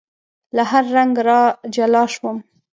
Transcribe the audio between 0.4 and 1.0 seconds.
له هر